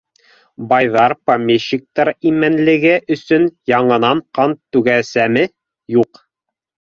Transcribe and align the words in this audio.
Байҙар, 0.69 1.13
помещиктар 1.29 2.11
именлеге 2.29 2.95
өсөн 3.17 3.45
яңынан 3.73 4.25
ҡан 4.39 4.57
түгәсәгем 4.79 5.39
юҡ. 5.99 6.23